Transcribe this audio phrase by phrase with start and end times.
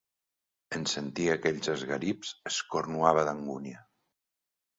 [0.77, 3.85] En sentir aquells esgarips es cornuava d'angúnia.